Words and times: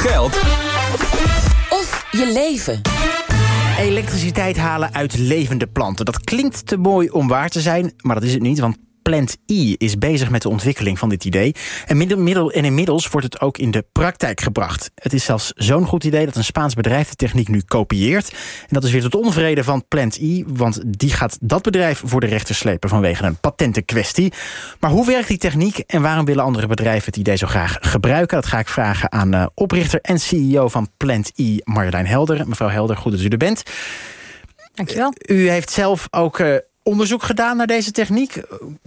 geld 0.00 0.36
of 1.68 2.06
je 2.10 2.30
leven. 2.32 2.80
Elektriciteit 3.78 4.56
halen 4.56 4.94
uit 4.94 5.18
levende 5.18 5.66
planten. 5.66 6.04
Dat 6.04 6.20
klinkt 6.20 6.66
te 6.66 6.76
mooi 6.76 7.08
om 7.08 7.28
waar 7.28 7.48
te 7.48 7.60
zijn, 7.60 7.92
maar 7.96 8.14
dat 8.14 8.24
is 8.24 8.32
het 8.32 8.42
niet. 8.42 8.58
Want 8.58 8.76
Plant 9.02 9.36
E 9.46 9.74
is 9.76 9.98
bezig 9.98 10.30
met 10.30 10.42
de 10.42 10.48
ontwikkeling 10.48 10.98
van 10.98 11.08
dit 11.08 11.24
idee. 11.24 11.54
En, 11.86 11.96
middel, 11.96 12.52
en 12.52 12.64
inmiddels 12.64 13.08
wordt 13.08 13.26
het 13.26 13.40
ook 13.40 13.58
in 13.58 13.70
de 13.70 13.84
praktijk 13.92 14.40
gebracht. 14.40 14.90
Het 14.94 15.12
is 15.12 15.24
zelfs 15.24 15.52
zo'n 15.54 15.86
goed 15.86 16.04
idee 16.04 16.24
dat 16.24 16.36
een 16.36 16.44
Spaans 16.44 16.74
bedrijf 16.74 17.08
de 17.08 17.16
techniek 17.16 17.48
nu 17.48 17.62
kopieert. 17.66 18.30
En 18.60 18.68
dat 18.68 18.84
is 18.84 18.90
weer 18.90 19.02
tot 19.02 19.14
onvrede 19.14 19.64
van 19.64 19.84
Plant 19.88 20.16
E, 20.16 20.42
want 20.46 20.80
die 20.98 21.10
gaat 21.10 21.38
dat 21.40 21.62
bedrijf 21.62 22.02
voor 22.04 22.20
de 22.20 22.26
rechter 22.26 22.54
slepen 22.54 22.88
vanwege 22.88 23.24
een 23.24 23.40
patentenkwestie. 23.40 24.32
Maar 24.80 24.90
hoe 24.90 25.06
werkt 25.06 25.28
die 25.28 25.38
techniek 25.38 25.78
en 25.78 26.02
waarom 26.02 26.24
willen 26.24 26.44
andere 26.44 26.66
bedrijven 26.66 27.04
het 27.04 27.16
idee 27.16 27.36
zo 27.36 27.46
graag 27.46 27.78
gebruiken? 27.80 28.36
Dat 28.40 28.46
ga 28.46 28.58
ik 28.58 28.68
vragen 28.68 29.12
aan 29.12 29.34
uh, 29.34 29.46
oprichter 29.54 30.00
en 30.00 30.18
CEO 30.18 30.68
van 30.68 30.88
Plant 30.96 31.32
E, 31.34 31.56
Marjolein 31.64 32.06
Helder. 32.06 32.48
Mevrouw 32.48 32.68
Helder, 32.68 32.96
goed 32.96 33.12
dat 33.12 33.20
u 33.20 33.28
er 33.28 33.36
bent. 33.36 33.62
Dankjewel. 34.74 35.12
U 35.26 35.48
heeft 35.50 35.70
zelf 35.70 36.06
ook 36.10 36.38
uh, 36.38 36.56
onderzoek 36.90 37.22
gedaan 37.22 37.56
naar 37.56 37.66
deze 37.66 37.90
techniek. 37.90 38.40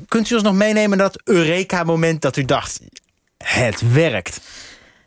Kunt 0.07 0.29
u 0.29 0.33
ons 0.33 0.43
nog 0.43 0.53
meenemen 0.53 0.97
dat 0.97 1.21
Eureka-moment 1.23 2.21
dat 2.21 2.37
u 2.37 2.45
dacht... 2.45 2.79
het 3.37 3.93
werkt? 3.93 4.39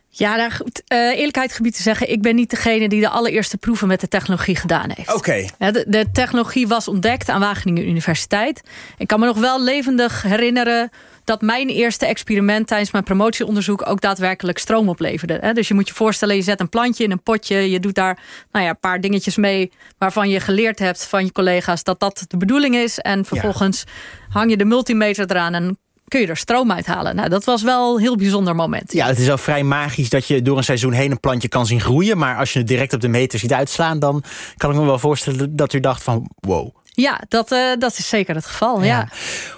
Ja, 0.09 0.36
daar, 0.36 0.60
uh, 0.92 0.98
eerlijkheid 0.98 1.52
gebied 1.52 1.77
te 1.77 1.82
zeggen... 1.82 2.10
ik 2.10 2.22
ben 2.22 2.34
niet 2.34 2.50
degene 2.50 2.88
die 2.88 3.00
de 3.00 3.09
allereerste 3.09 3.56
proeven 3.56 3.88
met 3.88 4.00
de 4.00 4.09
technologie 4.09 4.56
gedaan 4.56 4.91
heeft. 4.95 5.14
Oké. 5.14 5.46
Okay. 5.59 5.72
De, 5.72 5.84
de, 5.88 6.06
technologie 6.12 6.69
was 6.69 6.88
ontdekt 6.88 7.28
aan 7.28 7.41
Wageningen 7.41 7.88
Universiteit. 7.88 8.60
Ik 8.98 9.06
kan 9.06 9.20
me 9.20 9.27
nog 9.27 9.38
wel 9.38 9.62
levendig 9.62 10.22
herinneren 10.22 10.91
dat 11.26 11.40
mijn 11.42 11.68
eerste 11.68 12.06
experiment 12.06 12.66
tijdens 12.66 12.90
mijn 12.90 13.04
promotieonderzoek 13.04 13.88
ook 13.88 14.00
daadwerkelijk 14.00 14.58
stroom 14.58 14.88
opleverde. 14.88 15.52
Dus 15.52 15.68
je 15.68 15.74
moet 15.74 15.88
je 15.88 15.94
voorstellen, 15.94 16.36
je 16.36 16.42
zet 16.42 16.60
een 16.60 16.68
plantje 16.68 17.04
in 17.04 17.10
een 17.10 17.22
potje, 17.22 17.70
je 17.70 17.80
doet 17.80 17.94
daar 17.94 18.18
nou 18.52 18.64
ja, 18.64 18.70
een 18.70 18.78
paar 18.80 19.00
dingetjes 19.00 19.36
mee 19.36 19.72
waarvan 19.98 20.28
je 20.28 20.41
geleerd 20.41 20.78
hebt 20.78 21.05
van 21.05 21.24
je 21.24 21.33
collega's 21.33 21.83
dat 21.83 22.00
dat 22.00 22.24
de 22.28 22.36
bedoeling 22.36 22.74
is. 22.74 22.98
En 22.98 23.24
vervolgens 23.24 23.84
hang 24.28 24.50
je 24.50 24.56
de 24.56 24.64
multimeter 24.64 25.30
eraan 25.30 25.55
en 25.55 25.78
kun 26.08 26.20
je 26.20 26.27
er 26.27 26.36
stroom 26.36 26.72
uithalen. 26.72 27.16
Nou, 27.16 27.28
dat 27.28 27.44
was 27.44 27.62
wel 27.62 27.94
een 27.94 28.00
heel 28.00 28.16
bijzonder 28.16 28.55
moment. 28.55 28.92
Ja, 28.92 29.06
het 29.06 29.18
is 29.18 29.27
wel 29.27 29.38
vrij 29.38 29.62
magisch 29.62 30.08
dat 30.08 30.27
je 30.27 30.42
door 30.42 30.56
een 30.56 30.64
seizoen 30.64 30.92
heen 30.92 31.11
een 31.11 31.20
plantje 31.20 31.48
kan 31.48 31.66
zien 31.66 31.80
groeien. 31.80 32.18
Maar 32.18 32.36
als 32.36 32.52
je 32.52 32.58
het 32.58 32.68
direct 32.68 32.92
op 32.92 33.00
de 33.00 33.08
meter 33.08 33.38
ziet 33.38 33.52
uitslaan, 33.52 33.98
dan 33.98 34.22
kan 34.56 34.70
ik 34.70 34.77
me 34.77 34.84
wel 34.84 34.98
voorstellen 34.98 35.56
dat 35.56 35.72
u 35.72 35.80
dacht 35.80 36.02
van 36.02 36.30
wow. 36.40 36.74
Ja, 36.84 37.20
dat, 37.28 37.52
uh, 37.52 37.58
dat 37.78 37.98
is 37.98 38.08
zeker 38.08 38.34
het 38.34 38.46
geval. 38.46 38.83
Ja. 38.83 38.86
ja. 38.86 39.08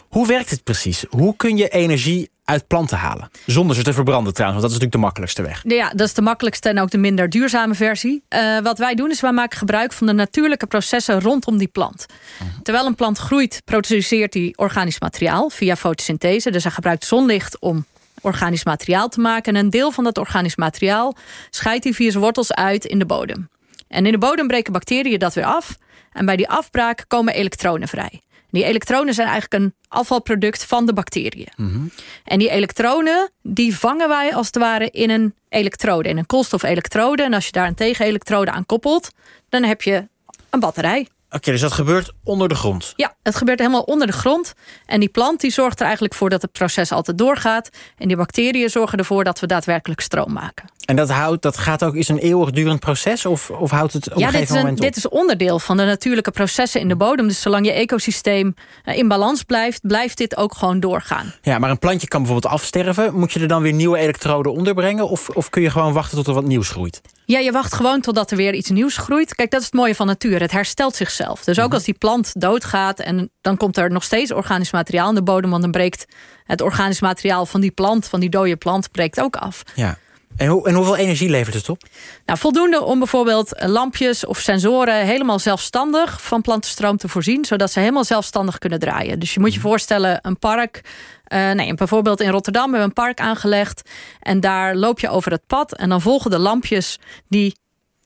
Hoe 0.08 0.26
werkt 0.26 0.50
het 0.50 0.64
precies? 0.64 1.04
Hoe 1.08 1.36
kun 1.36 1.56
je 1.56 1.68
energie 1.68 2.30
uit 2.44 2.66
planten 2.66 2.98
halen? 2.98 3.30
Zonder 3.46 3.76
ze 3.76 3.82
te 3.82 3.92
verbranden 3.92 4.34
trouwens, 4.34 4.60
want 4.60 4.72
dat 4.72 4.80
is 4.80 4.88
natuurlijk 4.88 4.92
de 4.92 4.98
makkelijkste 4.98 5.42
weg. 5.42 5.62
Ja, 5.66 5.90
dat 5.94 6.06
is 6.06 6.14
de 6.14 6.22
makkelijkste 6.22 6.68
en 6.68 6.80
ook 6.80 6.90
de 6.90 6.98
minder 6.98 7.30
duurzame 7.30 7.74
versie. 7.74 8.22
Uh, 8.28 8.58
wat 8.58 8.78
wij 8.78 8.94
doen 8.94 9.10
is, 9.10 9.20
wij 9.20 9.32
maken 9.32 9.58
gebruik 9.58 9.92
van 9.92 10.06
de 10.06 10.12
natuurlijke 10.12 10.66
processen 10.66 11.20
rondom 11.20 11.58
die 11.58 11.68
plant. 11.68 12.06
Mhm. 12.38 12.62
Terwijl 12.62 12.86
een 12.86 12.94
plant 12.94 13.18
groeit, 13.18 13.62
produceert 13.64 14.34
hij 14.34 14.52
organisch 14.56 15.00
materiaal 15.00 15.50
via 15.50 15.76
fotosynthese. 15.76 16.50
Dus 16.50 16.62
hij 16.62 16.72
gebruikt 16.72 17.04
zonlicht 17.04 17.60
om 17.60 17.84
organisch 18.20 18.64
materiaal 18.64 19.08
te 19.08 19.20
maken. 19.20 19.54
En 19.54 19.64
een 19.64 19.70
deel 19.70 19.90
van 19.90 20.04
dat 20.04 20.18
organisch 20.18 20.56
materiaal 20.56 21.16
scheidt 21.50 21.84
hij 21.84 21.92
via 21.92 22.10
zijn 22.10 22.22
wortels 22.22 22.52
uit 22.52 22.84
in 22.84 22.98
de 22.98 23.06
bodem. 23.06 23.48
En 23.88 24.06
in 24.06 24.12
de 24.12 24.18
bodem 24.18 24.46
breken 24.46 24.72
bacteriën 24.72 25.18
dat 25.18 25.34
weer 25.34 25.44
af. 25.44 25.76
En 26.12 26.26
bij 26.26 26.36
die 26.36 26.48
afbraak 26.48 27.04
komen 27.08 27.34
elektronen 27.34 27.88
vrij. 27.88 28.20
Die 28.50 28.64
elektronen 28.64 29.14
zijn 29.14 29.28
eigenlijk 29.28 29.62
een 29.62 29.74
afvalproduct 29.88 30.64
van 30.64 30.86
de 30.86 30.92
bacteriën. 30.92 31.52
Mhm. 31.56 31.86
En 32.24 32.38
die 32.38 32.50
elektronen, 32.50 33.30
die 33.42 33.76
vangen 33.76 34.08
wij 34.08 34.34
als 34.34 34.46
het 34.46 34.56
ware 34.56 34.90
in 34.90 35.10
een 35.10 35.34
elektrode, 35.48 36.08
in 36.08 36.18
een 36.18 36.26
koolstofelektrode. 36.26 37.22
En 37.22 37.34
als 37.34 37.46
je 37.46 37.52
daar 37.52 37.66
een 37.66 37.74
tegenelektrode 37.74 38.50
aan 38.50 38.66
koppelt, 38.66 39.10
dan 39.48 39.62
heb 39.62 39.82
je 39.82 40.08
een 40.50 40.60
batterij. 40.60 41.08
Oké, 41.30 41.50
dus 41.50 41.60
dat 41.60 41.72
gebeurt 41.72 42.12
onder 42.24 42.48
de 42.48 42.54
grond? 42.54 42.92
Ja, 42.96 43.14
het 43.22 43.36
gebeurt 43.36 43.58
helemaal 43.58 43.82
onder 43.82 44.06
de 44.06 44.12
grond. 44.12 44.52
En 44.86 45.00
die 45.00 45.08
plant 45.08 45.40
die 45.40 45.50
zorgt 45.50 45.78
er 45.78 45.84
eigenlijk 45.84 46.14
voor 46.14 46.30
dat 46.30 46.42
het 46.42 46.52
proces 46.52 46.92
altijd 46.92 47.18
doorgaat. 47.18 47.68
En 47.96 48.08
die 48.08 48.16
bacteriën 48.16 48.70
zorgen 48.70 48.98
ervoor 48.98 49.24
dat 49.24 49.40
we 49.40 49.46
daadwerkelijk 49.46 50.00
stroom 50.00 50.32
maken. 50.32 50.68
En 50.88 50.96
dat, 50.96 51.10
houdt, 51.10 51.42
dat 51.42 51.56
gaat 51.58 51.84
ook, 51.84 51.94
is 51.94 52.08
een 52.08 52.18
eeuwigdurend 52.18 52.80
proces? 52.80 53.26
Of, 53.26 53.50
of 53.50 53.70
houdt 53.70 53.92
het 53.92 54.10
op 54.12 54.18
ja, 54.18 54.26
een 54.26 54.32
gegeven 54.32 54.56
moment 54.56 54.80
Dit 54.80 54.96
is 54.96 55.08
onderdeel 55.08 55.58
van 55.58 55.76
de 55.76 55.84
natuurlijke 55.84 56.30
processen 56.30 56.80
in 56.80 56.88
de 56.88 56.96
bodem. 56.96 57.28
Dus 57.28 57.40
zolang 57.40 57.66
je 57.66 57.72
ecosysteem 57.72 58.54
eh, 58.84 58.96
in 58.96 59.08
balans 59.08 59.42
blijft, 59.42 59.80
blijft 59.82 60.16
dit 60.16 60.36
ook 60.36 60.54
gewoon 60.54 60.80
doorgaan. 60.80 61.34
Ja, 61.42 61.58
maar 61.58 61.70
een 61.70 61.78
plantje 61.78 62.08
kan 62.08 62.22
bijvoorbeeld 62.22 62.52
afsterven. 62.52 63.14
Moet 63.14 63.32
je 63.32 63.40
er 63.40 63.48
dan 63.48 63.62
weer 63.62 63.72
nieuwe 63.72 63.98
elektroden 63.98 64.52
onderbrengen? 64.52 65.08
Of, 65.08 65.28
of 65.28 65.50
kun 65.50 65.62
je 65.62 65.70
gewoon 65.70 65.92
wachten 65.92 66.16
tot 66.16 66.26
er 66.26 66.34
wat 66.34 66.44
nieuws 66.44 66.68
groeit? 66.68 67.00
Ja, 67.24 67.38
je 67.38 67.52
wacht 67.52 67.74
gewoon 67.74 68.00
totdat 68.00 68.30
er 68.30 68.36
weer 68.36 68.54
iets 68.54 68.70
nieuws 68.70 68.96
groeit. 68.96 69.34
Kijk, 69.34 69.50
dat 69.50 69.60
is 69.60 69.66
het 69.66 69.74
mooie 69.74 69.94
van 69.94 70.06
natuur. 70.06 70.40
Het 70.40 70.52
herstelt 70.52 70.96
zichzelf. 70.96 71.44
Dus 71.44 71.58
ook 71.58 71.66
mhm. 71.66 71.74
als 71.74 71.84
die 71.84 71.98
plant 71.98 72.40
doodgaat 72.40 72.98
en 72.98 73.30
dan 73.40 73.56
komt 73.56 73.76
er 73.76 73.90
nog 73.90 74.04
steeds 74.04 74.32
organisch 74.32 74.72
materiaal 74.72 75.08
in 75.08 75.14
de 75.14 75.22
bodem, 75.22 75.50
want 75.50 75.62
dan 75.62 75.70
breekt 75.70 76.04
het 76.44 76.60
organisch 76.60 77.00
materiaal 77.00 77.46
van 77.46 77.60
die 77.60 77.70
plant, 77.70 78.06
van 78.06 78.20
die 78.20 78.30
dode 78.30 78.56
plant, 78.56 78.90
breekt 78.90 79.20
ook 79.20 79.36
af. 79.36 79.62
Ja. 79.74 79.98
En, 80.38 80.48
hoe, 80.48 80.68
en 80.68 80.74
hoeveel 80.74 80.96
energie 80.96 81.28
levert 81.30 81.54
het 81.54 81.68
op? 81.68 81.82
Nou, 82.26 82.38
voldoende 82.38 82.82
om 82.82 82.98
bijvoorbeeld 82.98 83.62
lampjes 83.66 84.26
of 84.26 84.38
sensoren 84.38 85.06
helemaal 85.06 85.38
zelfstandig 85.38 86.22
van 86.22 86.40
plantenstroom 86.42 86.96
te 86.96 87.08
voorzien, 87.08 87.44
zodat 87.44 87.72
ze 87.72 87.80
helemaal 87.80 88.04
zelfstandig 88.04 88.58
kunnen 88.58 88.78
draaien. 88.78 89.18
Dus 89.18 89.34
je 89.34 89.40
moet 89.40 89.52
je 89.52 89.58
mhm. 89.58 89.68
voorstellen, 89.68 90.18
een 90.22 90.38
park. 90.38 90.80
Uh, 91.28 91.50
nee, 91.50 91.74
bijvoorbeeld 91.74 92.20
in 92.20 92.30
Rotterdam 92.30 92.62
hebben 92.62 92.80
we 92.80 92.86
een 92.86 93.04
park 93.04 93.20
aangelegd. 93.20 93.90
En 94.20 94.40
daar 94.40 94.76
loop 94.76 95.00
je 95.00 95.08
over 95.08 95.32
het 95.32 95.46
pad. 95.46 95.76
En 95.76 95.88
dan 95.88 96.00
volgen 96.00 96.30
de 96.30 96.38
lampjes 96.38 96.98
die 97.28 97.56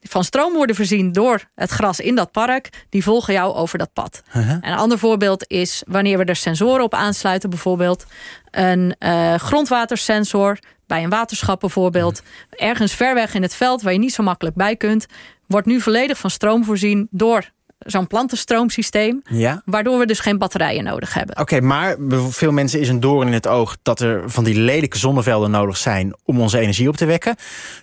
van 0.00 0.24
stroom 0.24 0.52
worden 0.52 0.76
voorzien 0.76 1.12
door 1.12 1.44
het 1.54 1.70
gras 1.70 2.00
in 2.00 2.14
dat 2.14 2.30
park, 2.30 2.86
die 2.88 3.02
volgen 3.02 3.34
jou 3.34 3.54
over 3.54 3.78
dat 3.78 3.92
pad. 3.92 4.22
Uh-huh. 4.28 4.50
En 4.50 4.72
een 4.72 4.78
ander 4.78 4.98
voorbeeld 4.98 5.50
is 5.50 5.82
wanneer 5.86 6.18
we 6.18 6.24
er 6.24 6.36
sensoren 6.36 6.84
op 6.84 6.94
aansluiten, 6.94 7.50
bijvoorbeeld 7.50 8.06
een 8.50 8.94
uh, 8.98 9.34
grondwatersensor 9.34 10.58
bij 10.92 11.02
een 11.02 11.10
waterschap 11.10 11.60
bijvoorbeeld, 11.60 12.22
ergens 12.50 12.92
ver 12.94 13.14
weg 13.14 13.34
in 13.34 13.42
het 13.42 13.54
veld 13.54 13.82
waar 13.82 13.92
je 13.92 13.98
niet 13.98 14.12
zo 14.12 14.22
makkelijk 14.22 14.56
bij 14.56 14.76
kunt, 14.76 15.06
wordt 15.46 15.66
nu 15.66 15.80
volledig 15.80 16.18
van 16.18 16.30
stroom 16.30 16.64
voorzien 16.64 17.08
door 17.10 17.50
zo'n 17.86 18.06
plantenstroomsysteem. 18.06 19.22
Ja. 19.24 19.62
Waardoor 19.64 19.98
we 19.98 20.06
dus 20.06 20.20
geen 20.20 20.38
batterijen 20.38 20.84
nodig 20.84 21.14
hebben. 21.14 21.38
Oké, 21.38 21.60
maar 21.60 21.96
veel 22.30 22.52
mensen 22.52 22.80
is 22.80 22.88
een 22.88 23.00
doorn 23.00 23.26
in 23.26 23.32
het 23.32 23.46
oog 23.46 23.76
dat 23.82 24.00
er 24.00 24.30
van 24.30 24.44
die 24.44 24.54
lelijke 24.54 24.98
zonnevelden 24.98 25.50
nodig 25.50 25.76
zijn 25.76 26.14
om 26.24 26.40
onze 26.40 26.58
energie 26.58 26.88
op 26.88 26.96
te 26.96 27.04
wekken. 27.04 27.36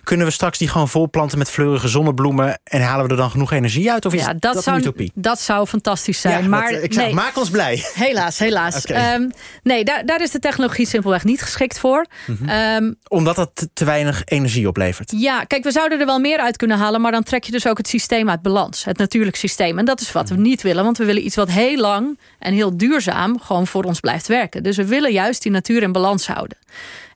Kunnen 0.04 0.26
we 0.26 0.32
straks 0.32 0.58
die 0.58 0.68
gewoon 0.68 0.88
volplanten 0.88 1.38
met 1.38 1.50
fleurige 1.50 1.88
zonnebloemen 1.88 2.60
en 2.64 2.82
halen 2.82 3.04
we 3.04 3.10
er 3.10 3.16
dan 3.16 3.30
genoeg 3.30 3.52
energie 3.52 3.92
uit? 3.92 4.06
Of 4.06 4.14
is 4.14 4.20
ja, 4.20 4.32
dat, 4.32 4.52
dat 4.52 4.62
zou, 4.62 4.76
een 4.76 4.82
utopie? 4.82 5.12
Dat 5.14 5.40
zou 5.40 5.66
fantastisch 5.66 6.20
zijn. 6.20 6.42
Ja, 6.42 6.48
maar 6.48 6.70
ik 6.70 6.94
nee. 6.94 7.14
maak 7.14 7.36
ons 7.36 7.50
blij. 7.50 7.84
Helaas, 7.94 8.38
helaas. 8.38 8.84
Ehm, 8.84 9.28
nee, 9.62 9.84
daar, 9.84 10.06
daar 10.06 10.20
is 10.20 10.30
de 10.30 10.38
technologie 10.38 10.86
simpelweg 10.86 11.24
niet 11.24 11.42
geschikt 11.42 11.78
voor. 11.78 12.06
Mhm. 12.26 12.48
Ehm, 12.48 12.92
Omdat 13.08 13.36
dat 13.36 13.68
te 13.72 13.84
weinig 13.84 14.22
energie 14.24 14.68
oplevert? 14.68 15.12
Ja, 15.16 15.44
kijk, 15.44 15.64
we 15.64 15.70
zouden 15.70 16.00
er 16.00 16.06
wel 16.06 16.18
meer 16.18 16.38
uit 16.38 16.56
kunnen 16.56 16.78
halen, 16.78 17.00
maar 17.00 17.12
dan 17.12 17.22
trek 17.22 17.44
je 17.44 17.52
dus 17.52 17.66
ook 17.66 17.78
het 17.78 17.88
systeem 17.88 18.30
uit 18.30 18.42
balans. 18.42 18.84
Het 18.84 18.98
natuurlijk 18.98 19.36
systeem. 19.36 19.78
En 19.78 19.84
dat 19.90 20.00
is 20.00 20.12
wat 20.12 20.28
we 20.28 20.36
niet 20.36 20.62
willen, 20.62 20.84
want 20.84 20.98
we 20.98 21.04
willen 21.04 21.24
iets 21.24 21.36
wat 21.36 21.50
heel 21.50 21.76
lang 21.76 22.18
en 22.38 22.52
heel 22.52 22.76
duurzaam 22.76 23.40
gewoon 23.40 23.66
voor 23.66 23.84
ons 23.84 24.00
blijft 24.00 24.26
werken. 24.26 24.62
Dus 24.62 24.76
we 24.76 24.84
willen 24.84 25.12
juist 25.12 25.42
die 25.42 25.52
natuur 25.52 25.82
in 25.82 25.92
balans 25.92 26.26
houden. 26.26 26.58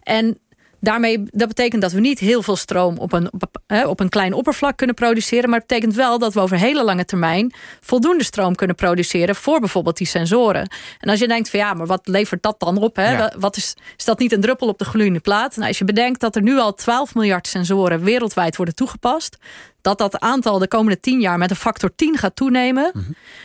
En 0.02 0.38
daarmee, 0.80 1.22
dat 1.30 1.48
betekent 1.48 1.82
dat 1.82 1.92
we 1.92 2.00
niet 2.00 2.18
heel 2.18 2.42
veel 2.42 2.56
stroom 2.56 2.98
op 2.98 3.12
een, 3.12 3.32
op, 3.32 3.60
op, 3.86 4.00
een 4.00 4.08
klein 4.08 4.32
oppervlak 4.32 4.76
kunnen 4.76 4.94
produceren. 4.94 5.50
Maar 5.50 5.58
het 5.58 5.68
betekent 5.68 5.94
wel 5.94 6.18
dat 6.18 6.34
we 6.34 6.40
over 6.40 6.58
hele 6.58 6.84
lange 6.84 7.04
termijn 7.04 7.54
voldoende 7.80 8.24
stroom 8.24 8.54
kunnen 8.54 8.76
produceren 8.76 9.34
voor 9.34 9.60
bijvoorbeeld 9.60 9.96
die 9.96 10.06
sensoren. 10.06 10.68
En 11.00 11.08
als 11.08 11.18
je 11.18 11.28
denkt 11.28 11.50
van 11.50 11.58
ja, 11.58 11.74
maar 11.74 11.86
wat 11.86 12.06
levert 12.08 12.42
dat 12.42 12.60
dan 12.60 12.78
op? 12.78 12.96
Hè? 12.96 13.28
Wat 13.38 13.56
is, 13.56 13.74
is 13.96 14.04
dat 14.04 14.18
niet 14.18 14.32
een 14.32 14.40
druppel 14.40 14.68
op 14.68 14.78
de 14.78 14.84
gloeiende 14.84 15.20
plaat? 15.20 15.56
Nou, 15.56 15.68
als 15.68 15.78
je 15.78 15.84
bedenkt 15.84 16.20
dat 16.20 16.36
er 16.36 16.42
nu 16.42 16.58
al 16.58 16.74
12 16.74 17.14
miljard 17.14 17.46
sensoren 17.46 18.04
wereldwijd 18.04 18.56
worden 18.56 18.74
toegepast, 18.74 19.38
dat 19.84 19.98
dat 19.98 20.20
aantal 20.20 20.58
de 20.58 20.68
komende 20.68 21.00
10 21.00 21.20
jaar 21.20 21.38
met 21.38 21.50
een 21.50 21.56
factor 21.56 21.94
10 21.96 22.18
gaat 22.18 22.36
toenemen. 22.36 22.90
Mhm. 22.94 23.04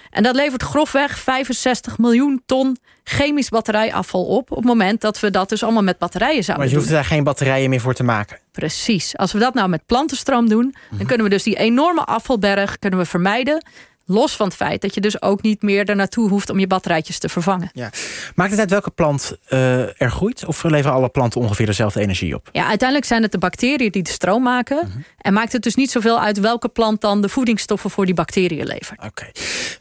En 0.09 0.23
dat 0.23 0.35
levert 0.35 0.63
grofweg 0.63 1.19
65 1.19 1.97
miljoen 1.97 2.41
ton 2.45 2.77
chemisch 3.03 3.49
batterijafval 3.49 4.25
op. 4.25 4.51
Op 4.51 4.57
het 4.57 4.65
moment 4.65 5.01
dat 5.01 5.19
we 5.19 5.29
dat 5.29 5.49
dus 5.49 5.63
allemaal 5.63 5.83
met 5.83 5.97
batterijen 5.97 6.43
zouden 6.43 6.55
doen. 6.55 6.75
Maar 6.75 6.83
je 6.83 6.89
hoeft 6.89 6.89
daar 6.89 7.15
geen 7.15 7.23
batterijen 7.23 7.69
meer 7.69 7.79
voor 7.81 7.93
te 7.93 8.03
maken. 8.03 8.39
Precies. 8.51 9.17
Als 9.17 9.31
we 9.31 9.39
dat 9.39 9.53
nou 9.53 9.69
met 9.69 9.85
plantenstroom 9.85 10.49
doen, 10.49 10.61
dan 10.89 10.97
Mhm. 10.97 11.05
kunnen 11.05 11.23
we 11.25 11.31
dus 11.31 11.43
die 11.43 11.55
enorme 11.57 12.03
afvalberg 12.05 12.79
kunnen 12.79 12.99
we 12.99 13.05
vermijden. 13.05 13.63
Los 14.11 14.35
van 14.35 14.47
het 14.47 14.55
feit 14.55 14.81
dat 14.81 14.93
je 14.93 15.01
dus 15.01 15.21
ook 15.21 15.41
niet 15.41 15.61
meer 15.61 15.89
er 15.89 15.95
naartoe 15.95 16.29
hoeft 16.29 16.49
om 16.49 16.59
je 16.59 16.67
batterijtjes 16.67 17.19
te 17.19 17.29
vervangen. 17.29 17.69
Ja. 17.73 17.89
Maakt 18.35 18.51
het 18.51 18.59
uit 18.59 18.69
welke 18.69 18.89
plant 18.89 19.37
uh, 19.49 20.01
er 20.01 20.11
groeit? 20.11 20.45
Of 20.45 20.63
leveren 20.63 20.93
alle 20.93 21.09
planten 21.09 21.41
ongeveer 21.41 21.65
dezelfde 21.65 21.99
energie 21.99 22.35
op? 22.35 22.49
Ja, 22.51 22.67
uiteindelijk 22.67 23.07
zijn 23.07 23.21
het 23.21 23.31
de 23.31 23.37
bacteriën 23.37 23.91
die 23.91 24.03
de 24.03 24.09
stroom 24.09 24.43
maken. 24.43 24.77
Mhm. 24.77 24.97
En 25.17 25.33
maakt 25.33 25.51
het 25.51 25.61
dus 25.61 25.75
niet 25.75 25.91
zoveel 25.91 26.19
uit 26.19 26.39
welke 26.39 26.67
plant 26.67 27.01
dan 27.01 27.21
de 27.21 27.29
voedingsstoffen 27.29 27.89
voor 27.89 28.05
die 28.05 28.15
bacteriën 28.15 28.65
levert. 28.65 29.03
Oké. 29.05 29.25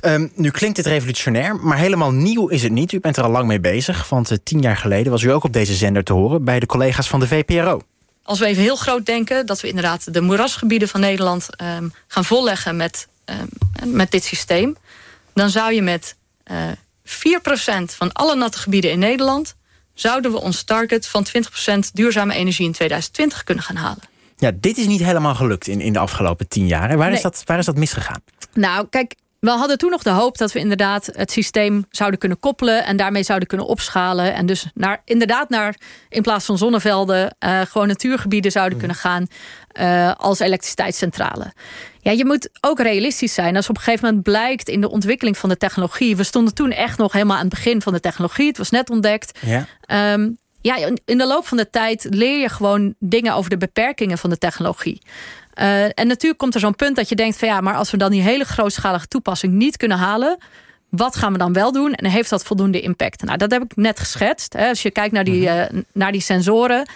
Um, 0.01 0.33
nu 0.35 0.51
klinkt 0.51 0.77
dit 0.77 0.87
revolutionair, 0.87 1.57
maar 1.57 1.79
helemaal 1.79 2.13
nieuw 2.13 2.49
is 2.49 2.63
het 2.63 2.73
niet. 2.73 2.93
U 2.93 3.01
bent 3.01 3.17
er 3.17 3.25
al 3.25 3.31
lang 3.31 3.47
mee 3.47 3.61
bezig. 3.61 4.09
Want 4.09 4.31
uh, 4.31 4.39
tien 4.43 4.61
jaar 4.61 4.77
geleden 4.77 5.13
was 5.13 5.23
u 5.23 5.31
ook 5.31 5.45
op 5.45 5.53
deze 5.53 5.75
zender 5.75 6.05
te 6.05 6.13
horen 6.13 6.45
bij 6.45 6.61
de 6.61 6.67
collega's 6.67 7.09
van 7.09 7.21
de 7.21 7.27
VPRO. 7.27 7.81
als 8.23 8.39
we 8.39 8.47
even 8.47 8.63
heel 8.63 8.77
groot 8.77 9.07
denken, 9.07 9.47
dat 9.47 9.61
we 9.61 9.69
inderdaad 9.69 10.15
de 10.15 10.21
moerasgebieden 10.21 10.89
van 10.89 11.01
Nederland 11.01 11.57
ehm, 11.57 11.89
gaan 12.07 12.25
volleggen 12.25 12.77
met, 12.77 13.09
ehm, 13.09 13.18
met 13.85 14.11
dit 14.11 14.25
systeem, 14.25 14.77
dan 15.35 15.51
zou 15.51 15.73
je 15.73 15.83
met 15.83 16.17
uh, 16.51 16.57
4% 17.05 17.11
van 17.85 18.13
alle 18.13 18.37
natte 18.37 18.59
gebieden 18.59 18.91
in 18.91 18.99
Nederland, 18.99 19.55
zouden 19.95 20.33
we 20.33 20.41
ons 20.41 20.63
target 20.63 21.07
van 21.07 21.27
20% 21.27 21.79
duurzame 21.93 22.35
energie 22.35 22.67
in 22.67 22.73
2020 22.73 23.45
kunnen 23.45 23.65
gaan 23.65 23.77
halen. 23.77 24.03
Ja, 24.37 24.51
dit 24.55 24.79
is 24.79 24.87
niet 24.87 25.05
helemaal 25.05 25.35
gelukt 25.35 25.67
in, 25.67 25.81
in 25.81 25.93
de 25.93 25.99
afgelopen 25.99 26.49
tien 26.49 26.67
jaar. 26.67 26.97
Waar, 26.97 27.13
is 27.13 27.23
dat, 27.23 27.43
waar 27.45 27.59
is 27.59 27.65
dat 27.65 27.77
misgegaan? 27.77 28.23
Nou, 28.53 28.87
kijk, 28.91 29.15
we 29.41 29.51
hadden 29.51 29.79
toen 29.79 29.91
nog 29.91 30.03
de 30.03 30.11
hoop 30.11 30.39
dat 30.39 30.53
we 30.53 30.59
inderdaad 30.59 31.11
het 31.13 31.31
systeem 31.31 31.85
zouden 31.91 32.19
kunnen 32.19 32.41
koppelen 32.41 32.85
en 32.85 32.97
daarmee 32.97 33.23
zouden 33.23 33.49
kunnen 33.49 33.67
opschalen. 33.67 34.35
En 34.35 34.47
dus 34.47 34.67
naar, 34.75 35.03
inderdaad 35.05 35.49
naar, 35.49 35.75
in 36.09 36.23
plaats 36.23 36.45
van 36.45 36.59
zonnevelden, 36.59 37.37
uh, 37.45 37.61
gewoon 37.61 37.87
natuurgebieden 37.87 38.51
zouden 38.51 38.75
mm. 38.75 38.79
kunnen 38.79 38.97
gaan 38.97 39.27
uh, 39.81 40.13
als 40.15 40.39
elektriciteitscentrale. 40.39 41.53
Ja, 42.09 42.15
je 42.15 42.25
moet 42.25 42.49
ook 42.61 42.81
realistisch 42.81 43.35
zijn. 43.35 43.57
Als 43.57 43.69
op 43.69 43.77
een 43.77 43.83
gegeven 43.83 44.07
moment 44.07 44.23
blijkt 44.25 44.69
in 44.69 44.81
de 44.81 44.91
ontwikkeling 44.91 45.39
van 45.39 45.49
de 45.49 45.57
technologie. 45.57 46.17
We 46.17 46.23
stonden 46.23 46.55
toen 46.55 46.71
echt 46.71 46.99
nog 46.99 47.13
helemaal 47.13 47.37
aan 47.37 47.45
het 47.45 47.55
begin 47.55 47.83
van 47.83 47.93
de 47.93 48.01
technologie. 48.01 48.47
Het 48.47 48.59
was 48.59 48.71
net 48.71 48.91
ontdekt. 48.91 49.39
Ja. 49.41 49.67
Um, 50.13 50.39
ja, 50.61 50.77
in 51.05 51.19
de 51.19 51.27
loop 51.27 51.47
van 51.47 51.57
de 51.57 51.71
tijd 51.71 52.07
leer 52.11 52.41
je 52.41 52.49
gewoon 52.49 52.95
dingen 52.99 53.35
over 53.35 53.51
de 53.51 53.57
beperkingen 53.57 54.19
van 54.19 54.31
de 54.31 54.39
technologie. 54.39 55.03
Uh, 55.55 55.85
en 55.85 56.07
natuurlijk 56.07 56.39
komt 56.39 56.55
er 56.55 56.61
zo'n 56.61 56.75
punt 56.75 56.97
dat 56.97 57.09
je 57.09 57.15
denkt 57.15 57.39
van 57.39 57.49
ja, 57.49 57.61
maar 57.61 57.75
als 57.75 57.91
we 57.91 57.97
dan 57.97 58.11
die 58.11 58.23
hele 58.23 58.45
grootschalige 58.45 59.09
toepassing 59.09 59.53
niet 59.53 59.77
kunnen 59.77 59.99
halen, 59.99 60.39
wat 60.89 61.17
gaan 61.17 61.33
we 61.33 61.39
dan 61.39 61.53
wel 61.53 61.73
doen? 61.73 61.93
En 61.93 62.11
heeft 62.11 62.31
dat 62.31 62.45
voldoende 62.45 62.81
impact? 62.81 63.23
Nou, 63.23 63.39
dat 63.39 63.51
heb 63.51 63.63
ik 63.63 63.77
net 63.77 64.01
geschetst. 64.01 64.53
Hè. 64.53 64.69
Als 64.69 64.83
je 64.83 64.91
kijkt 64.91 65.13
naar 65.13 65.25
die, 65.25 65.43
uh, 65.43 65.63
naar 65.93 66.13
die 66.13 66.21
sensoren. 66.21 66.89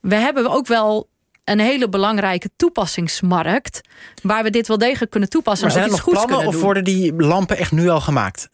We 0.00 0.14
hebben 0.14 0.50
ook 0.50 0.66
wel 0.66 1.08
een 1.46 1.60
hele 1.60 1.88
belangrijke 1.88 2.50
toepassingsmarkt. 2.56 3.80
Waar 4.22 4.42
we 4.42 4.50
dit 4.50 4.68
wel 4.68 4.78
degelijk 4.78 5.10
kunnen 5.10 5.28
toepassen. 5.28 5.66
Maar 5.66 5.76
zijn 5.76 5.84
er 5.84 5.90
nog 5.90 6.04
plannen 6.04 6.46
of 6.46 6.60
worden 6.60 6.84
die 6.84 7.14
lampen 7.14 7.56
echt 7.56 7.72
nu 7.72 7.88
al 7.88 8.00
gemaakt? 8.00 8.48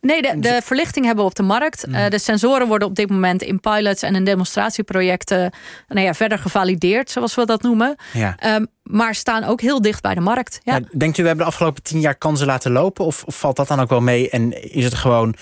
Nee, 0.00 0.22
de, 0.22 0.38
de, 0.38 0.60
verlichting 0.64 1.04
hebben 1.04 1.24
we 1.24 1.30
op 1.30 1.36
de 1.36 1.42
markt. 1.42 1.86
Mm. 1.86 1.94
Uh, 1.94 2.08
de 2.08 2.18
sensoren 2.18 2.66
worden 2.66 2.88
op 2.88 2.94
dit 2.94 3.10
moment 3.10 3.42
in 3.42 3.60
pilots 3.60 4.02
en 4.02 4.14
in 4.14 4.24
demonstratieprojecten 4.24 5.52
nou 5.88 6.06
ja, 6.06 6.14
verder 6.14 6.38
gevalideerd, 6.38 7.10
zoals 7.10 7.34
we 7.34 7.46
dat 7.46 7.62
noemen. 7.62 7.96
Ja. 8.12 8.54
Um, 8.54 8.66
maar 8.82 9.14
staan 9.14 9.44
ook 9.44 9.60
heel 9.60 9.82
dicht 9.82 10.02
bij 10.02 10.14
de 10.14 10.20
markt. 10.20 10.60
Ja. 10.62 10.74
Ja, 10.74 10.80
denkt 10.92 11.18
u, 11.18 11.22
we 11.22 11.28
hebben 11.28 11.46
de 11.46 11.52
afgelopen 11.52 11.82
tien 11.82 12.00
jaar 12.00 12.14
kansen 12.14 12.46
laten 12.46 12.72
lopen? 12.72 13.04
Of, 13.04 13.24
of 13.24 13.38
valt 13.38 13.56
dat 13.56 13.68
dan 13.68 13.80
ook 13.80 13.88
wel 13.88 14.00
mee? 14.00 14.30
En 14.30 14.72
is 14.72 14.84
het 14.84 14.94
gewoon 14.94 15.34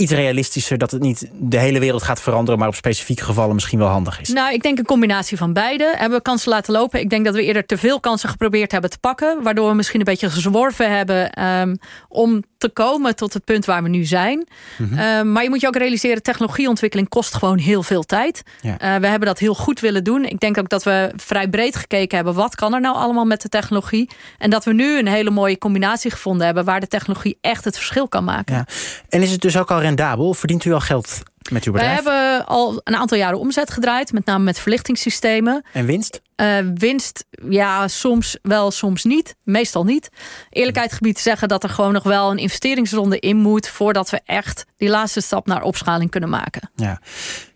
iets 0.00 0.12
realistischer 0.12 0.78
dat 0.78 0.90
het 0.90 1.02
niet 1.02 1.30
de 1.32 1.58
hele 1.58 1.78
wereld 1.78 2.02
gaat 2.02 2.20
veranderen, 2.20 2.58
maar 2.58 2.68
op 2.68 2.74
specifieke 2.74 3.24
gevallen 3.24 3.54
misschien 3.54 3.78
wel 3.78 3.88
handig 3.88 4.20
is? 4.20 4.28
Nou, 4.28 4.52
ik 4.52 4.62
denk 4.62 4.78
een 4.78 4.84
combinatie 4.84 5.36
van 5.36 5.52
beide. 5.52 5.94
Hebben 5.96 6.18
we 6.18 6.24
kansen 6.24 6.50
laten 6.50 6.72
lopen? 6.72 7.00
Ik 7.00 7.10
denk 7.10 7.24
dat 7.24 7.34
we 7.34 7.44
eerder 7.44 7.66
te 7.66 7.78
veel 7.78 8.00
kansen 8.00 8.28
geprobeerd 8.28 8.72
hebben 8.72 8.90
te 8.90 8.98
pakken, 8.98 9.42
waardoor 9.42 9.68
we 9.68 9.74
misschien 9.74 9.98
een 9.98 10.04
beetje 10.04 10.30
gezworven 10.30 10.96
hebben 10.96 11.44
um, 11.44 11.78
om 12.08 12.42
te 12.60 12.68
komen 12.68 13.16
tot 13.16 13.34
het 13.34 13.44
punt 13.44 13.64
waar 13.64 13.82
we 13.82 13.88
nu 13.88 14.04
zijn. 14.04 14.48
Mm 14.76 15.28
maar 15.32 15.42
je 15.42 15.48
moet 15.48 15.60
je 15.60 15.66
ook 15.66 15.76
realiseren, 15.76 16.22
technologieontwikkeling 16.22 17.08
kost 17.08 17.34
gewoon 17.34 17.58
heel 17.58 17.82
veel 17.82 18.02
tijd. 18.02 18.42
Ja. 18.60 18.70
Uh, 18.70 19.00
we 19.00 19.06
hebben 19.06 19.28
dat 19.28 19.38
heel 19.38 19.54
goed 19.54 19.80
willen 19.80 20.04
doen. 20.04 20.24
Ik 20.24 20.40
denk 20.40 20.58
ook 20.58 20.68
dat 20.68 20.82
we 20.82 21.12
vrij 21.16 21.48
breed 21.48 21.76
gekeken 21.76 22.16
hebben, 22.16 22.34
wat 22.34 22.54
kan 22.54 22.74
er 22.74 22.80
nou 22.80 22.96
allemaal 22.96 23.24
met 23.24 23.42
de 23.42 23.48
technologie? 23.48 24.10
En 24.38 24.50
dat 24.50 24.64
we 24.64 24.72
nu 24.72 24.98
een 24.98 25.06
hele 25.06 25.30
mooie 25.30 25.58
combinatie 25.58 26.10
gevonden 26.10 26.46
hebben 26.46 26.64
waar 26.64 26.80
de 26.80 26.86
technologie 26.86 27.38
echt 27.40 27.64
het 27.64 27.76
verschil 27.76 28.08
kan 28.08 28.24
maken. 28.24 28.54
Ja. 28.54 28.66
En 29.08 29.22
is 29.22 29.30
het 29.30 29.40
dus 29.40 29.58
ook 29.58 29.70
al 29.70 29.80
rendabel? 29.80 30.34
Verdient 30.34 30.64
u 30.64 30.72
al 30.72 30.80
geld 30.80 31.22
met 31.50 31.64
uw 31.64 31.72
bedrijf? 31.72 32.02
We 32.02 32.10
hebben 32.10 32.46
al 32.46 32.80
een 32.84 32.96
aantal 32.96 33.18
jaren 33.18 33.38
omzet 33.38 33.70
gedraaid, 33.70 34.12
met 34.12 34.24
name 34.24 34.44
met 34.44 34.58
verlichtingssystemen. 34.58 35.64
En 35.72 35.86
winst? 35.86 36.20
Uh, 36.36 36.58
winst, 36.74 37.24
ja, 37.48 37.88
soms 37.88 38.36
wel, 38.42 38.70
soms 38.70 39.04
niet. 39.04 39.36
Meestal 39.42 39.84
niet. 39.84 40.08
Eerlijkheid 40.50 40.92
gebied 40.92 41.18
zeggen 41.18 41.48
dat 41.48 41.62
er 41.62 41.68
gewoon 41.68 41.92
nog 41.92 42.02
wel 42.02 42.30
een 42.30 42.38
investeringsronde 42.38 43.18
in 43.18 43.36
moet 43.36 43.68
voordat 43.68 44.10
we 44.10 44.20
echt 44.24 44.66
die 44.76 44.88
laatste 44.88 45.20
stap 45.20 45.46
naar 45.46 45.62
opschaling 45.62 46.10
kunnen 46.10 46.30
maken. 46.30 46.70
Ja. 46.76 47.00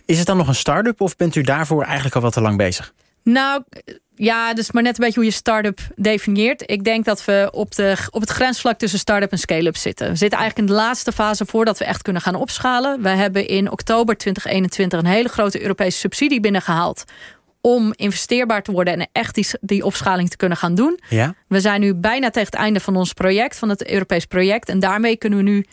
Is 0.04 0.18
het 0.18 0.26
dan 0.26 0.36
nog 0.36 0.48
een 0.48 0.54
start-up 0.54 1.00
of 1.00 1.16
bent 1.16 1.34
u 1.34 1.42
daarvoor 1.42 1.82
eigenlijk 1.82 2.14
al 2.14 2.20
wat 2.20 2.32
te 2.32 2.40
lang 2.40 2.56
bezig? 2.56 2.92
Nou, 3.24 3.62
ja, 4.14 4.54
dus 4.54 4.72
maar 4.72 4.82
net 4.82 4.98
een 4.98 5.04
beetje 5.04 5.20
hoe 5.20 5.28
je 5.28 5.36
start-up 5.36 5.80
definieert. 5.96 6.70
Ik 6.70 6.84
denk 6.84 7.04
dat 7.04 7.24
we 7.24 7.48
op, 7.52 7.74
de, 7.74 7.96
op 8.10 8.20
het 8.20 8.30
grensvlak 8.30 8.78
tussen 8.78 8.98
start-up 8.98 9.30
en 9.30 9.38
scale-up 9.38 9.76
zitten. 9.76 10.08
We 10.08 10.16
zitten 10.16 10.38
eigenlijk 10.38 10.68
in 10.68 10.74
de 10.74 10.82
laatste 10.82 11.12
fase 11.12 11.46
voordat 11.46 11.78
we 11.78 11.84
echt 11.84 12.02
kunnen 12.02 12.22
gaan 12.22 12.34
opschalen. 12.34 13.02
We 13.02 13.08
hebben 13.08 13.48
in 13.48 13.70
oktober 13.70 14.16
2021 14.16 14.98
een 14.98 15.16
hele 15.16 15.28
grote 15.28 15.62
Europese 15.62 15.98
subsidie 15.98 16.40
binnengehaald 16.40 17.04
om 17.60 17.92
investeerbaar 17.96 18.62
te 18.62 18.72
worden 18.72 18.94
en 18.94 19.08
echt 19.12 19.34
die, 19.34 19.46
die 19.60 19.84
opschaling 19.84 20.30
te 20.30 20.36
kunnen 20.36 20.58
gaan 20.58 20.74
doen. 20.74 21.00
Ja. 21.08 21.34
We 21.48 21.60
zijn 21.60 21.80
nu 21.80 21.94
bijna 21.94 22.30
tegen 22.30 22.50
het 22.50 22.60
einde 22.60 22.80
van 22.80 22.96
ons 22.96 23.12
project, 23.12 23.58
van 23.58 23.68
het 23.68 23.90
Europees 23.90 24.24
project. 24.24 24.68
En 24.68 24.78
daarmee 24.78 25.16
kunnen 25.16 25.38
we 25.38 25.44
nu 25.44 25.64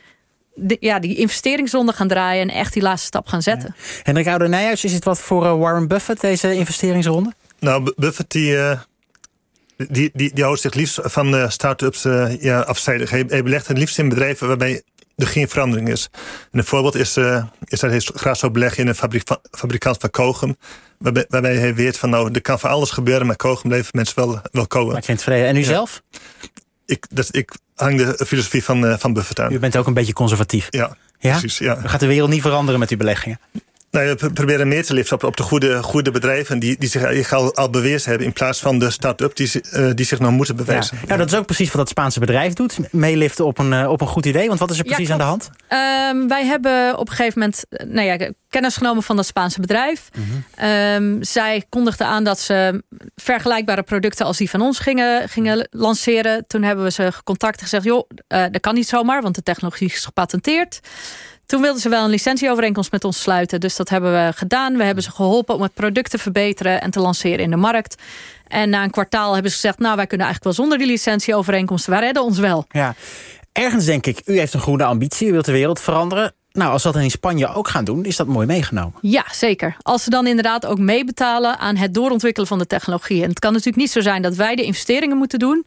ja, 0.80 1.00
die 1.00 1.16
investeringsronde 1.16 1.94
gaan 1.94 2.08
draaien 2.08 2.50
en 2.50 2.56
echt 2.56 2.74
die 2.74 2.82
laatste 2.82 3.08
stap 3.08 3.28
gaan 3.28 3.42
zetten. 3.42 3.76
Ja. 3.78 3.84
Hendrik 4.04 4.28
Oude 4.28 4.48
Nijhuis, 4.48 4.84
is 4.84 4.94
het 4.94 5.04
wat 5.04 5.20
voor 5.20 5.46
uh, 5.46 5.60
Warren 5.60 5.88
Buffett, 5.88 6.22
deze 6.22 6.54
investeringsronde? 6.54 7.34
Nou, 7.62 7.94
Buffett 7.96 8.32
die, 8.32 8.52
uh, 8.52 8.80
die, 9.78 10.10
die, 10.14 10.34
die 10.34 10.44
houdt 10.44 10.62
zich 10.62 10.74
liefst 10.74 11.00
van 11.04 11.36
uh, 11.36 11.50
start-ups 11.50 12.06
uh, 12.06 12.42
ja, 12.42 12.60
afzijdig. 12.60 13.10
Hij, 13.10 13.24
hij 13.28 13.44
belegt 13.44 13.68
het 13.68 13.78
liefst 13.78 14.00
in 14.00 14.10
bedrijven 14.10 14.48
waarbij 14.48 14.82
er 15.16 15.28
geen 15.28 15.50
verandering 15.50 15.90
is. 15.90 16.10
En 16.52 16.60
een 16.60 16.66
voorbeeld 16.66 16.96
is, 16.96 17.18
is 17.64 17.80
dat 17.80 17.90
hij 17.90 18.00
graag 18.00 18.38
zou 18.38 18.52
beleggen 18.52 18.84
in 18.84 18.88
een 18.88 18.96
fabrik, 18.96 19.24
fabrikant 19.52 19.98
van 20.00 20.10
kogem. 20.10 20.58
Waarbij, 20.98 21.26
waarbij, 21.30 21.56
hij 21.56 21.76
weet 21.76 21.98
van 21.98 22.10
nou, 22.10 22.32
er 22.32 22.42
kan 22.42 22.60
van 22.60 22.70
alles 22.70 22.90
gebeuren, 22.90 23.28
maar 23.28 23.36
kogem 23.36 23.70
blijven 23.70 23.92
mensen 23.96 24.16
wel, 24.16 24.42
wel 24.52 24.68
komen. 24.68 24.94
Maar 24.94 25.02
tevreden. 25.02 25.48
En 25.48 25.56
u 25.56 25.64
zelf? 25.64 26.02
Ik, 26.86 27.06
dat, 27.10 27.36
ik 27.36 27.52
hang 27.76 27.98
de 27.98 28.26
filosofie 28.26 28.64
van, 28.64 29.00
van 29.00 29.14
Buffett 29.14 29.40
aan. 29.40 29.52
U 29.52 29.60
bent 29.60 29.78
ook 29.78 29.88
een 29.88 29.94
beetje 29.94 30.14
conservatief. 30.14 30.68
Ja, 30.70 30.98
ja? 31.20 31.32
precies. 31.32 31.58
Ja. 31.58 31.82
Gaat 31.84 32.00
de 32.00 32.08
wereld 32.08 32.30
niet 32.30 32.42
veranderen 32.42 32.80
met 32.80 32.90
uw 32.90 32.98
beleggingen? 32.98 33.40
Nou, 33.92 34.16
we 34.20 34.32
proberen 34.34 34.68
meer 34.68 34.86
te 34.86 34.94
liften 34.94 35.16
op, 35.16 35.24
op 35.24 35.38
de 35.38 35.44
goede, 35.44 35.84
goede 35.84 36.12
bedrijven 36.12 36.60
die, 36.60 36.78
die 36.78 36.90
zich 36.90 37.34
al, 37.34 37.56
al 37.56 37.70
bewezen 37.70 38.10
hebben, 38.10 38.28
in 38.28 38.34
plaats 38.34 38.60
van 38.60 38.80
de 38.80 38.90
start-up 38.90 39.36
die, 39.36 39.52
uh, 39.74 39.90
die 39.94 40.06
zich 40.06 40.20
nog 40.20 40.32
moeten 40.32 40.56
bewijzen. 40.56 40.98
Ja. 41.02 41.06
Nou, 41.08 41.20
dat 41.20 41.32
is 41.32 41.38
ook 41.38 41.46
precies 41.46 41.68
wat 41.68 41.78
dat 41.78 41.90
Spaanse 41.90 42.20
bedrijf 42.20 42.54
doet. 42.54 42.78
Meeliften 42.92 43.46
op 43.46 43.58
een, 43.58 43.72
uh, 43.72 43.90
op 43.90 44.02
een 44.02 44.08
goed 44.08 44.26
idee. 44.26 44.48
Want 44.48 44.60
wat 44.60 44.72
is 44.72 44.78
er 44.78 44.84
precies 44.84 45.10
aan 45.10 45.18
de 45.18 45.24
hand? 45.24 45.50
Um, 45.70 46.28
wij 46.28 46.46
hebben 46.46 46.98
op 46.98 47.10
een 47.10 47.16
gegeven 47.16 47.40
moment 47.40 47.66
eh, 47.70 47.88
nou 47.88 48.08
ja, 48.08 48.32
kennis 48.50 48.76
genomen 48.76 49.04
van 49.04 49.16
dat 49.16 49.26
Spaanse 49.26 49.62
bedrijf. 49.62 50.10
Mm 50.18 50.24
-hmm. 50.24 50.70
um, 50.70 51.24
zij 51.24 51.66
kondigden 51.70 52.08
aan 52.08 52.24
dat 52.24 52.40
ze 52.40 52.84
vergelijkbare 53.16 53.84
producten 53.84 54.26
als 54.26 54.38
die 54.38 54.50
van 54.50 54.62
ons 54.62 54.80
gingen, 54.80 55.30
gingen 55.30 55.68
lanceren. 55.72 56.48
Toen 56.48 56.64
hebben 56.64 56.86
we 56.86 56.92
ze 56.92 57.12
gecontact 57.12 57.56
en 57.56 57.64
gezegd: 57.64 57.84
joh, 57.84 58.10
uh, 58.28 58.44
dat 58.52 58.62
kan 58.62 58.74
niet 58.74 58.88
zomaar, 58.88 59.22
want 59.22 59.36
de 59.36 59.44
technologie 59.44 59.88
is 59.88 60.06
gepatenteerd. 60.06 60.80
Toen 61.52 61.62
wilden 61.62 61.82
ze 61.82 61.90
wel 61.90 62.04
een 62.04 62.10
licentieovereenkomst 62.10 62.92
met 62.92 63.04
ons 63.04 63.22
sluiten. 63.22 63.60
Dus 63.60 63.76
dat 63.76 63.90
hebben 63.90 64.12
we 64.14 64.32
gedaan. 64.36 64.78
We 64.78 64.84
hebben 64.84 65.04
ze 65.04 65.12
geholpen 65.12 65.56
om 65.56 65.62
het 65.62 65.74
product 65.74 66.10
te 66.10 66.18
verbeteren 66.18 66.82
en 66.82 66.92
te 66.92 67.00
lanceren 67.00 67.40
in 67.40 67.50
de 67.50 67.56
markt. 67.56 67.96
En 68.48 68.70
na 68.70 68.84
een 68.84 68.90
kwartaal 68.90 69.34
hebben 69.34 69.52
ze 69.52 69.58
gezegd: 69.58 69.80
Nou, 69.80 69.96
wij 69.96 70.08
kunnen 70.08 70.28
eigenlijk 70.28 70.56
wel 70.56 70.66
zonder 70.66 70.86
die 70.86 70.94
licentieovereenkomst. 70.94 71.86
Wij 71.86 72.00
redden 72.00 72.24
ons 72.24 72.40
wel. 72.40 72.66
Ja. 72.70 72.96
Ergens 73.52 73.86
denk 73.86 74.06
ik, 74.06 74.22
u 74.26 74.38
heeft 74.38 74.54
een 74.54 74.60
groene 74.60 74.84
ambitie, 74.84 75.28
u 75.28 75.32
wilt 75.32 75.46
de 75.46 75.52
wereld 75.52 75.80
veranderen. 75.80 76.34
Nou, 76.54 76.72
als 76.72 76.84
dat 76.84 76.96
in 76.96 77.12
Spanje 77.12 77.54
ook 77.54 77.68
gaan 77.68 77.84
doen, 77.84 78.06
is 78.06 78.16
dat 78.16 78.28
mooi 78.28 78.48
meegenomen. 78.48 78.94
Ja, 79.02 79.26
zeker. 79.32 79.76
Als 79.82 80.04
ze 80.04 80.10
dan 80.10 80.28
inderdaad 80.28 80.66
ook 80.66 80.80
meebetalen 80.80 81.58
aan 81.60 81.76
het 81.76 81.94
doorontwikkelen 81.94 82.48
van 82.48 82.58
de 82.58 82.68
technologie. 82.68 83.24
En 83.24 83.30
het 83.30 83.40
kan 83.40 83.52
natuurlijk 83.52 83.78
niet 83.78 83.92
zo 83.92 84.02
zijn 84.02 84.22
dat 84.22 84.36
wij 84.36 84.56
de 84.56 84.64
investeringen 84.64 85.18
moeten 85.18 85.40
doen 85.40 85.66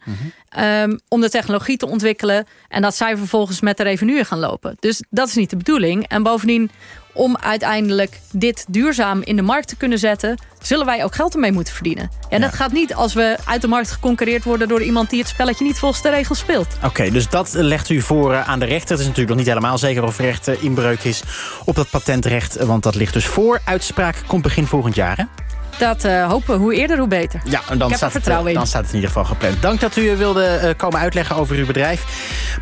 um, 0.58 1.00
om 1.08 1.20
de 1.20 1.30
technologie 1.30 1.76
te 1.76 1.86
ontwikkelen. 1.86 2.46
En 2.68 2.82
dat 2.82 2.96
zij 2.96 3.16
vervolgens 3.16 3.60
met 3.60 3.76
de 3.76 3.82
revenue 3.82 4.24
gaan 4.24 4.38
lopen. 4.38 4.76
Dus 4.80 5.02
dat 5.10 5.28
is 5.28 5.34
niet 5.34 5.50
de 5.50 5.56
bedoeling. 5.56 6.08
En 6.08 6.22
bovendien, 6.22 6.70
om 7.14 7.36
uiteindelijk 7.36 8.20
dit 8.32 8.64
duurzaam 8.68 9.22
in 9.22 9.36
de 9.36 9.42
markt 9.42 9.68
te 9.68 9.76
kunnen 9.76 9.98
zetten, 9.98 10.38
zullen 10.62 10.86
wij 10.86 11.04
ook 11.04 11.14
geld 11.14 11.34
ermee 11.34 11.52
moeten 11.52 11.74
verdienen. 11.74 12.10
En 12.28 12.40
ja. 12.40 12.46
dat 12.46 12.54
gaat 12.54 12.72
niet 12.72 12.94
als 12.94 13.14
we 13.14 13.36
uit 13.44 13.60
de 13.60 13.68
markt 13.68 13.90
geconcureerd 13.90 14.44
worden 14.44 14.68
door 14.68 14.82
iemand 14.82 15.10
die 15.10 15.18
het 15.18 15.28
spelletje 15.28 15.64
niet 15.64 15.78
volgens 15.78 16.02
de 16.02 16.10
regels 16.10 16.38
speelt. 16.38 16.76
Oké, 16.84 17.10
dus 17.10 17.28
dat 17.28 17.52
legt 17.52 17.88
u 17.88 18.00
voor 18.00 18.32
uh, 18.32 18.48
aan 18.48 18.58
de 18.58 18.64
rechter. 18.64 18.90
Het 18.90 18.98
is 18.98 19.06
natuurlijk 19.06 19.28
nog 19.28 19.38
niet 19.38 19.46
helemaal 19.46 19.78
zeker 19.78 20.04
of 20.04 20.18
er 20.18 20.24
recht 20.24 20.48
inbreuk 20.48 21.04
is 21.04 21.22
op 21.64 21.74
dat 21.74 21.90
patentrecht, 21.90 22.56
want 22.56 22.82
dat 22.82 22.94
ligt 22.94 23.12
dus 23.12 23.26
voor. 23.26 23.60
Uitspraak 23.64 24.16
komt 24.26 24.42
begin 24.42 24.66
volgend 24.66 24.94
jaar. 24.94 25.16
Hè? 25.16 25.43
Dat 25.78 26.04
uh, 26.04 26.26
hopen 26.26 26.56
hoe 26.56 26.74
eerder, 26.74 26.98
hoe 26.98 27.08
beter. 27.08 27.40
Ja, 27.44 27.60
en 27.68 27.78
dan, 27.78 27.94
staat 27.94 28.12
het, 28.12 28.28
uh, 28.28 28.54
dan 28.54 28.66
staat 28.66 28.80
het 28.80 28.90
in 28.90 28.94
ieder 28.94 29.10
geval 29.10 29.24
gepland. 29.24 29.62
Dank 29.62 29.80
dat 29.80 29.96
u 29.96 30.16
wilde 30.16 30.60
uh, 30.62 30.70
komen 30.76 31.00
uitleggen 31.00 31.36
over 31.36 31.56
uw 31.56 31.66
bedrijf. 31.66 32.04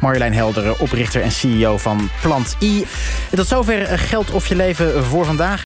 Marjolein 0.01 0.33
Helderen, 0.35 0.79
oprichter 0.79 1.23
en 1.23 1.33
CEO 1.33 1.79
van 1.79 2.11
Plant 2.21 2.57
I. 2.61 2.87
En 3.31 3.37
tot 3.37 3.47
zover 3.47 3.99
Geld 3.99 4.31
of 4.31 4.47
je 4.47 4.57
leven 4.57 5.05
voor 5.05 5.25
vandaag. 5.25 5.61